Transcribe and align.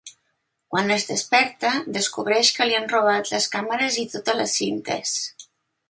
Quan 0.75 0.87
es 0.95 1.03
desperta 1.09 1.73
descobreix 1.99 2.51
que 2.57 2.69
li 2.69 2.79
han 2.79 2.91
robat 2.95 3.33
les 3.35 3.49
càmeres 3.57 4.03
i 4.07 4.11
totes 4.15 4.41
les 4.43 4.61
cintes. 4.63 5.17